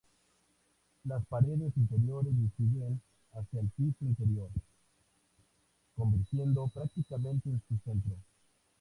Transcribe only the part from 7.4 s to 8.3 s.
en su centro.